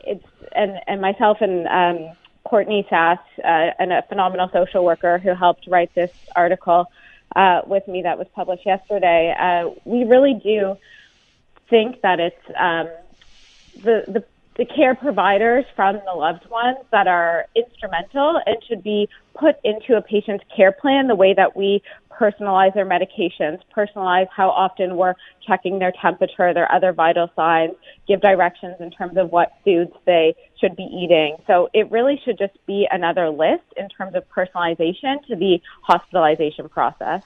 it's 0.00 0.24
and 0.52 0.80
and 0.86 1.00
myself 1.00 1.38
and 1.40 1.66
um, 1.68 2.16
Courtney 2.44 2.86
Sass, 2.88 3.18
uh, 3.44 3.70
and 3.78 3.92
a 3.92 4.02
phenomenal 4.02 4.48
social 4.52 4.84
worker 4.84 5.18
who 5.18 5.34
helped 5.34 5.66
write 5.66 5.94
this 5.94 6.10
article 6.34 6.90
uh, 7.34 7.62
with 7.66 7.86
me 7.88 8.02
that 8.02 8.18
was 8.18 8.26
published 8.34 8.64
yesterday. 8.64 9.34
Uh, 9.38 9.70
we 9.84 10.04
really 10.04 10.34
do 10.34 10.76
think 11.68 12.00
that 12.02 12.20
it's 12.20 12.46
um, 12.56 12.88
the 13.82 14.04
the 14.06 14.24
the 14.56 14.64
care 14.64 14.94
providers 14.94 15.66
from 15.74 16.00
the 16.06 16.12
loved 16.12 16.48
ones 16.48 16.78
that 16.90 17.06
are 17.06 17.46
instrumental 17.54 18.40
and 18.46 18.56
should 18.66 18.82
be 18.82 19.08
put 19.34 19.56
into 19.64 19.96
a 19.96 20.02
patient's 20.02 20.44
care 20.54 20.72
plan 20.72 21.08
the 21.08 21.14
way 21.14 21.34
that 21.34 21.54
we 21.54 21.82
personalize 22.18 22.74
their 22.74 22.86
medications, 22.86 23.60
personalize 23.76 24.26
how 24.34 24.50
often 24.50 24.96
we're 24.96 25.14
checking 25.46 25.78
their 25.78 25.92
temperature, 26.00 26.52
their 26.54 26.70
other 26.72 26.92
vital 26.92 27.30
signs, 27.36 27.74
give 28.08 28.20
directions 28.20 28.76
in 28.80 28.90
terms 28.90 29.16
of 29.16 29.30
what 29.30 29.52
foods 29.64 29.92
they 30.04 30.34
should 30.60 30.76
be 30.76 30.84
eating. 30.84 31.36
So 31.46 31.68
it 31.72 31.90
really 31.90 32.20
should 32.24 32.38
just 32.38 32.54
be 32.66 32.88
another 32.90 33.30
list 33.30 33.64
in 33.76 33.88
terms 33.88 34.14
of 34.14 34.24
personalization 34.28 35.24
to 35.28 35.36
the 35.36 35.60
hospitalization 35.82 36.68
process. 36.68 37.22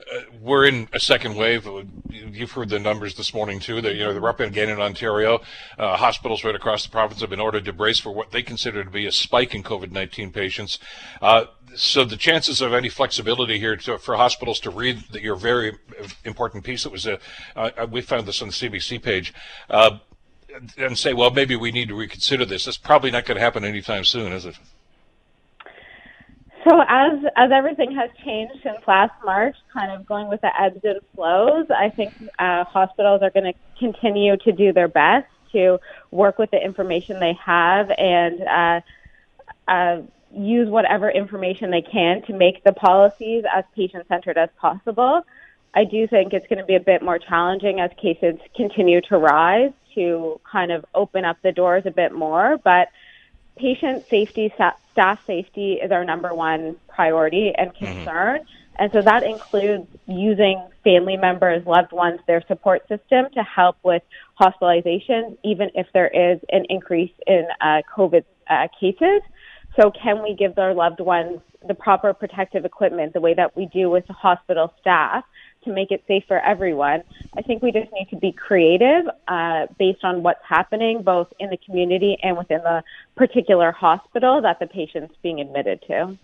Uh, 0.00 0.20
we're 0.40 0.66
in 0.66 0.88
a 0.92 1.00
second 1.00 1.36
wave. 1.36 1.68
You've 2.10 2.52
heard 2.52 2.68
the 2.68 2.78
numbers 2.78 3.14
this 3.14 3.32
morning 3.32 3.60
too. 3.60 3.80
That 3.80 3.94
you 3.94 4.04
know 4.04 4.12
they're 4.12 4.28
up 4.28 4.40
again 4.40 4.68
in 4.68 4.80
Ontario. 4.80 5.40
Uh, 5.78 5.96
hospitals 5.96 6.44
right 6.44 6.54
across 6.54 6.84
the 6.84 6.90
province 6.90 7.20
have 7.20 7.30
been 7.30 7.40
ordered 7.40 7.64
to 7.64 7.72
brace 7.72 7.98
for 7.98 8.12
what 8.12 8.30
they 8.30 8.42
consider 8.42 8.84
to 8.84 8.90
be 8.90 9.06
a 9.06 9.12
spike 9.12 9.54
in 9.54 9.62
COVID-19 9.62 10.32
patients. 10.32 10.78
Uh, 11.20 11.46
so 11.74 12.04
the 12.04 12.16
chances 12.16 12.60
of 12.60 12.72
any 12.72 12.88
flexibility 12.88 13.58
here 13.58 13.76
to, 13.76 13.98
for 13.98 14.16
hospitals 14.16 14.60
to 14.60 14.70
read 14.70 15.04
that 15.12 15.22
your 15.22 15.36
very 15.36 15.76
important 16.24 16.64
piece 16.64 16.84
that 16.84 16.92
was 16.92 17.06
a, 17.06 17.18
uh, 17.54 17.86
we 17.90 18.00
found 18.00 18.26
this 18.26 18.40
on 18.40 18.48
the 18.48 18.54
CBC 18.54 19.02
page 19.02 19.34
uh, 19.68 19.98
and 20.78 20.96
say, 20.96 21.12
well, 21.12 21.30
maybe 21.30 21.56
we 21.56 21.70
need 21.72 21.88
to 21.88 21.94
reconsider 21.94 22.44
this. 22.44 22.64
That's 22.64 22.78
probably 22.78 23.10
not 23.10 23.26
going 23.26 23.36
to 23.36 23.42
happen 23.42 23.64
anytime 23.64 24.04
soon, 24.04 24.32
is 24.32 24.46
it? 24.46 24.56
So 26.66 26.80
as 26.80 27.20
as 27.36 27.50
everything 27.52 27.94
has 27.94 28.10
changed 28.24 28.54
since 28.64 28.78
last 28.88 29.12
March, 29.24 29.56
kind 29.72 29.92
of 29.92 30.04
going 30.04 30.28
with 30.28 30.40
the 30.40 30.50
ebbs 30.60 30.80
and 30.82 31.00
flows, 31.14 31.66
I 31.70 31.90
think 31.90 32.12
uh, 32.40 32.64
hospitals 32.64 33.22
are 33.22 33.30
going 33.30 33.52
to 33.52 33.58
continue 33.78 34.36
to 34.38 34.50
do 34.50 34.72
their 34.72 34.88
best 34.88 35.28
to 35.52 35.78
work 36.10 36.38
with 36.38 36.50
the 36.50 36.60
information 36.60 37.20
they 37.20 37.34
have 37.34 37.90
and 37.96 38.42
uh, 38.42 38.80
uh, 39.70 40.02
use 40.32 40.68
whatever 40.68 41.08
information 41.08 41.70
they 41.70 41.82
can 41.82 42.22
to 42.22 42.32
make 42.32 42.64
the 42.64 42.72
policies 42.72 43.44
as 43.54 43.64
patient 43.76 44.08
centered 44.08 44.36
as 44.36 44.48
possible. 44.60 45.22
I 45.72 45.84
do 45.84 46.08
think 46.08 46.32
it's 46.32 46.48
going 46.48 46.58
to 46.58 46.64
be 46.64 46.74
a 46.74 46.80
bit 46.80 47.00
more 47.00 47.20
challenging 47.20 47.78
as 47.78 47.90
cases 48.00 48.40
continue 48.56 49.00
to 49.02 49.18
rise 49.18 49.72
to 49.94 50.40
kind 50.50 50.72
of 50.72 50.84
open 50.96 51.24
up 51.24 51.36
the 51.42 51.52
doors 51.52 51.84
a 51.86 51.92
bit 51.92 52.12
more, 52.12 52.58
but 52.64 52.88
patient 53.56 54.06
safety, 54.08 54.52
staff 54.54 55.24
safety 55.26 55.74
is 55.74 55.90
our 55.90 56.04
number 56.04 56.34
one 56.34 56.76
priority 56.88 57.52
and 57.56 57.70
mm-hmm. 57.70 57.84
concern. 57.84 58.40
Mm-hmm. 58.40 58.52
And 58.78 58.92
so 58.92 59.00
that 59.02 59.22
includes 59.22 59.88
using 60.06 60.62
family 60.84 61.16
members, 61.16 61.66
loved 61.66 61.92
ones, 61.92 62.20
their 62.26 62.42
support 62.46 62.86
system 62.88 63.26
to 63.32 63.42
help 63.42 63.76
with 63.82 64.02
hospitalization, 64.34 65.38
even 65.42 65.70
if 65.74 65.86
there 65.94 66.08
is 66.08 66.40
an 66.50 66.66
increase 66.68 67.12
in 67.26 67.46
uh, 67.60 67.80
COVID 67.96 68.24
uh, 68.48 68.68
cases. 68.78 69.22
So, 69.80 69.90
can 69.90 70.22
we 70.22 70.34
give 70.34 70.54
their 70.54 70.72
loved 70.72 71.00
ones 71.00 71.40
the 71.66 71.74
proper 71.74 72.14
protective 72.14 72.64
equipment 72.64 73.12
the 73.12 73.20
way 73.20 73.34
that 73.34 73.56
we 73.56 73.66
do 73.66 73.90
with 73.90 74.06
the 74.06 74.14
hospital 74.14 74.72
staff 74.80 75.24
to 75.64 75.72
make 75.72 75.90
it 75.90 76.02
safe 76.08 76.24
for 76.26 76.38
everyone? 76.40 77.02
I 77.36 77.42
think 77.42 77.62
we 77.62 77.72
just 77.72 77.92
need 77.92 78.08
to 78.10 78.16
be 78.16 78.32
creative 78.32 79.04
uh, 79.28 79.66
based 79.78 80.02
on 80.02 80.22
what's 80.22 80.40
happening 80.48 81.02
both 81.02 81.28
in 81.38 81.50
the 81.50 81.58
community 81.58 82.16
and 82.22 82.38
within 82.38 82.62
the 82.62 82.82
particular 83.16 83.70
hospital 83.70 84.40
that 84.42 84.58
the 84.60 84.66
patient's 84.66 85.14
being 85.22 85.40
admitted 85.40 85.82
to. 85.88 86.16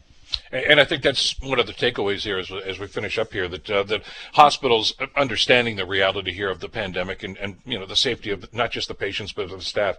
And 0.50 0.80
I 0.80 0.84
think 0.84 1.02
that's 1.02 1.40
one 1.40 1.58
of 1.58 1.66
the 1.66 1.72
takeaways 1.72 2.22
here 2.22 2.38
as, 2.38 2.50
as 2.50 2.78
we 2.78 2.86
finish 2.86 3.18
up 3.18 3.32
here 3.32 3.48
that 3.48 3.70
uh, 3.70 3.82
that 3.84 4.02
hospitals 4.34 4.94
understanding 5.16 5.76
the 5.76 5.86
reality 5.86 6.32
here 6.32 6.50
of 6.50 6.60
the 6.60 6.68
pandemic 6.68 7.22
and, 7.22 7.36
and 7.38 7.56
you 7.64 7.78
know 7.78 7.86
the 7.86 7.96
safety 7.96 8.30
of 8.30 8.52
not 8.52 8.70
just 8.70 8.88
the 8.88 8.94
patients 8.94 9.32
but 9.32 9.44
of 9.44 9.50
the 9.50 9.60
staff 9.60 9.96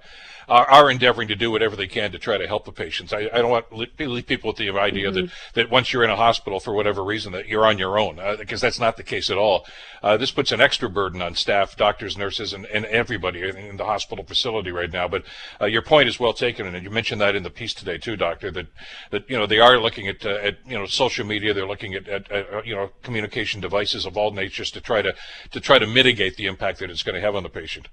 are, 0.47 0.69
are 0.69 0.91
endeavoring 0.91 1.27
to 1.29 1.35
do 1.35 1.51
whatever 1.51 1.75
they 1.75 1.87
can 1.87 2.11
to 2.11 2.19
try 2.19 2.37
to 2.37 2.47
help 2.47 2.65
the 2.65 2.71
patients. 2.71 3.13
I, 3.13 3.29
I 3.33 3.41
don't 3.41 3.49
want 3.49 3.69
to 3.69 4.07
leave 4.07 4.27
people 4.27 4.49
with 4.49 4.57
the 4.57 4.69
idea 4.71 5.11
mm-hmm. 5.11 5.25
that, 5.25 5.31
that 5.53 5.69
once 5.69 5.93
you're 5.93 6.03
in 6.03 6.09
a 6.09 6.15
hospital 6.15 6.59
for 6.59 6.73
whatever 6.73 7.03
reason 7.03 7.31
that 7.33 7.47
you're 7.47 7.65
on 7.65 7.77
your 7.77 7.97
own 7.97 8.19
uh, 8.19 8.35
because 8.37 8.61
that's 8.61 8.79
not 8.79 8.97
the 8.97 9.03
case 9.03 9.29
at 9.29 9.37
all. 9.37 9.65
Uh, 10.01 10.17
this 10.17 10.31
puts 10.31 10.51
an 10.51 10.59
extra 10.59 10.89
burden 10.89 11.21
on 11.21 11.33
staff, 11.33 11.77
doctors, 11.77 12.17
nurses, 12.17 12.53
and, 12.53 12.65
and 12.67 12.85
everybody 12.85 13.41
in, 13.41 13.55
in 13.55 13.77
the 13.77 13.85
hospital 13.85 14.23
facility 14.23 14.71
right 14.71 14.91
now. 14.91 15.07
But 15.07 15.23
uh, 15.61 15.65
your 15.65 15.81
point 15.81 16.09
is 16.09 16.19
well 16.19 16.33
taken, 16.33 16.67
and 16.67 16.83
you 16.83 16.89
mentioned 16.89 17.21
that 17.21 17.35
in 17.35 17.43
the 17.43 17.49
piece 17.49 17.73
today 17.73 17.97
too, 17.97 18.15
doctor. 18.15 18.51
That 18.51 18.67
that 19.11 19.29
you 19.29 19.37
know 19.37 19.45
they 19.45 19.59
are 19.59 19.79
looking 19.79 20.07
at 20.07 20.22
uh, 20.25 20.39
at 20.41 20.57
you 20.67 20.77
know 20.77 20.85
social 20.85 21.25
media. 21.25 21.53
They're 21.53 21.67
looking 21.67 21.93
at, 21.93 22.07
at, 22.07 22.31
at, 22.31 22.65
you 22.65 22.75
know 22.75 22.89
communication 23.03 23.61
devices 23.61 24.05
of 24.05 24.17
all 24.17 24.31
natures 24.31 24.71
to 24.71 24.81
try 24.81 25.01
to 25.01 25.13
to 25.51 25.59
try 25.59 25.79
to 25.79 25.87
mitigate 25.87 26.35
the 26.35 26.45
impact 26.45 26.79
that 26.79 26.89
it's 26.89 27.03
going 27.03 27.15
to 27.15 27.21
have 27.21 27.35
on 27.35 27.43
the 27.43 27.49
patient. 27.49 27.87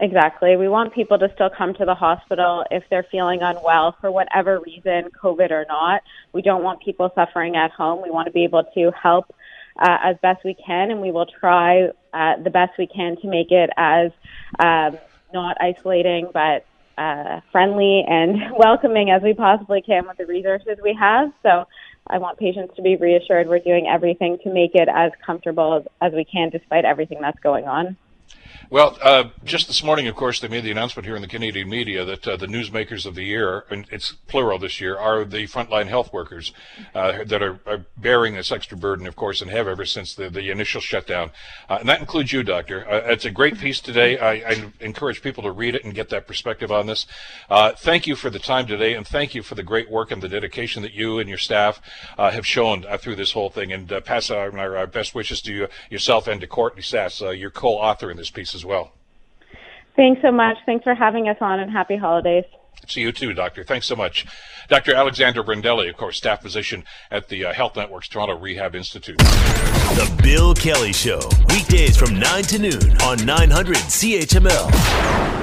Exactly. 0.00 0.56
We 0.56 0.68
want 0.68 0.94
people 0.94 1.18
to 1.18 1.30
still 1.34 1.50
come 1.50 1.74
to 1.74 1.84
the 1.84 1.94
hospital 1.94 2.64
if 2.70 2.82
they're 2.90 3.06
feeling 3.10 3.40
unwell 3.42 3.94
for 4.00 4.10
whatever 4.10 4.58
reason, 4.60 5.10
COVID 5.22 5.50
or 5.50 5.66
not. 5.68 6.02
We 6.32 6.42
don't 6.42 6.64
want 6.64 6.82
people 6.82 7.12
suffering 7.14 7.56
at 7.56 7.70
home. 7.70 8.02
We 8.02 8.10
want 8.10 8.26
to 8.26 8.32
be 8.32 8.42
able 8.44 8.64
to 8.74 8.90
help 8.90 9.32
uh, 9.76 9.98
as 10.02 10.16
best 10.22 10.44
we 10.44 10.54
can, 10.54 10.90
and 10.90 11.00
we 11.00 11.12
will 11.12 11.26
try 11.26 11.88
uh, 12.12 12.42
the 12.42 12.50
best 12.50 12.72
we 12.78 12.86
can 12.86 13.16
to 13.20 13.28
make 13.28 13.52
it 13.52 13.70
as 13.76 14.10
um, 14.58 14.98
not 15.32 15.56
isolating 15.60 16.28
but 16.32 16.66
uh, 16.98 17.40
friendly 17.50 18.04
and 18.06 18.36
welcoming 18.58 19.10
as 19.10 19.22
we 19.22 19.34
possibly 19.34 19.82
can 19.82 20.06
with 20.06 20.18
the 20.18 20.26
resources 20.26 20.78
we 20.82 20.96
have. 20.98 21.32
So 21.42 21.66
I 22.06 22.18
want 22.18 22.38
patients 22.38 22.74
to 22.76 22.82
be 22.82 22.96
reassured 22.96 23.48
we're 23.48 23.58
doing 23.58 23.86
everything 23.86 24.38
to 24.44 24.52
make 24.52 24.74
it 24.74 24.88
as 24.88 25.12
comfortable 25.24 25.74
as, 25.74 25.84
as 26.00 26.12
we 26.14 26.24
can 26.24 26.50
despite 26.50 26.84
everything 26.84 27.18
that's 27.20 27.38
going 27.40 27.66
on. 27.66 27.96
Well, 28.72 28.96
uh, 29.02 29.24
just 29.44 29.66
this 29.66 29.84
morning, 29.84 30.08
of 30.08 30.14
course, 30.14 30.40
they 30.40 30.48
made 30.48 30.64
the 30.64 30.70
announcement 30.70 31.04
here 31.04 31.14
in 31.14 31.20
the 31.20 31.28
Canadian 31.28 31.68
media 31.68 32.06
that 32.06 32.26
uh, 32.26 32.38
the 32.38 32.46
newsmakers 32.46 33.04
of 33.04 33.14
the 33.14 33.22
year, 33.22 33.66
and 33.68 33.84
it's 33.92 34.12
plural 34.28 34.58
this 34.58 34.80
year, 34.80 34.96
are 34.96 35.26
the 35.26 35.46
frontline 35.46 35.88
health 35.88 36.10
workers 36.10 36.54
uh, 36.94 37.22
that 37.24 37.42
are, 37.42 37.60
are, 37.66 37.84
bearing 37.98 38.34
this 38.34 38.50
extra 38.50 38.78
burden, 38.78 39.06
of 39.06 39.14
course, 39.14 39.42
and 39.42 39.50
have 39.50 39.68
ever 39.68 39.84
since 39.84 40.14
the, 40.14 40.30
the 40.30 40.50
initial 40.50 40.80
shutdown. 40.80 41.30
Uh, 41.68 41.76
and 41.80 41.88
that 41.90 42.00
includes 42.00 42.32
you, 42.32 42.42
Doctor. 42.42 42.90
Uh, 42.90 43.12
it's 43.12 43.26
a 43.26 43.30
great 43.30 43.58
piece 43.58 43.78
today. 43.78 44.18
I, 44.18 44.32
I, 44.32 44.72
encourage 44.80 45.20
people 45.20 45.42
to 45.42 45.50
read 45.50 45.74
it 45.74 45.84
and 45.84 45.94
get 45.94 46.08
that 46.08 46.26
perspective 46.26 46.72
on 46.72 46.86
this. 46.86 47.06
Uh, 47.50 47.72
thank 47.72 48.06
you 48.06 48.16
for 48.16 48.30
the 48.30 48.38
time 48.38 48.66
today, 48.66 48.94
and 48.94 49.06
thank 49.06 49.34
you 49.34 49.42
for 49.42 49.54
the 49.54 49.62
great 49.62 49.90
work 49.90 50.10
and 50.10 50.22
the 50.22 50.30
dedication 50.30 50.82
that 50.82 50.94
you 50.94 51.18
and 51.18 51.28
your 51.28 51.36
staff 51.36 51.82
have 52.16 52.46
shown 52.46 52.86
through 53.00 53.16
this 53.16 53.32
whole 53.32 53.50
thing. 53.50 53.70
And 53.70 53.86
pass 54.06 54.30
our, 54.30 54.58
our, 54.58 54.86
best 54.86 55.14
wishes 55.14 55.42
to 55.42 55.52
you, 55.52 55.68
yourself 55.90 56.26
and 56.26 56.40
to 56.40 56.46
Courtney 56.46 56.80
Sass, 56.80 57.20
your 57.20 57.50
co-author 57.50 58.10
in 58.10 58.16
this 58.16 58.30
piece 58.30 58.54
as 58.54 58.61
as 58.62 58.66
well. 58.66 58.92
Thanks 59.96 60.22
so 60.22 60.32
much. 60.32 60.56
Thanks 60.64 60.84
for 60.84 60.94
having 60.94 61.28
us 61.28 61.36
on, 61.40 61.60
and 61.60 61.70
happy 61.70 61.96
holidays. 61.96 62.44
See 62.86 63.02
you 63.02 63.12
too, 63.12 63.34
Doctor. 63.34 63.62
Thanks 63.64 63.86
so 63.86 63.94
much. 63.94 64.26
Dr. 64.68 64.94
Alexandra 64.94 65.44
Brendelli, 65.44 65.90
of 65.90 65.96
course, 65.96 66.16
staff 66.16 66.40
physician 66.40 66.84
at 67.10 67.28
the 67.28 67.44
uh, 67.44 67.52
Health 67.52 67.76
Network's 67.76 68.08
Toronto 68.08 68.38
Rehab 68.38 68.74
Institute. 68.74 69.18
The 69.18 70.20
Bill 70.22 70.54
Kelly 70.54 70.92
Show, 70.92 71.20
weekdays 71.50 71.96
from 71.96 72.18
9 72.18 72.42
to 72.44 72.58
noon 72.58 72.96
on 73.02 73.24
900 73.24 73.76
CHML. 73.76 75.41